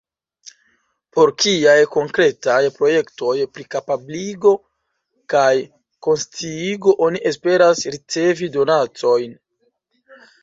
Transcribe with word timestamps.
Por 1.15 1.31
kiaj 1.41 1.75
konkretaj 1.95 2.61
projektoj 2.77 3.33
pri 3.57 3.65
kapabligo 3.75 4.53
kaj 5.35 5.51
konsciigo 6.07 6.95
oni 7.09 7.23
esperas 7.33 7.83
ricevi 7.97 8.49
donacojn? 8.57 9.37